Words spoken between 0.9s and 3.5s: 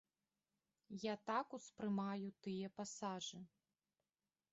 Я так успрымаю тыя пасажы.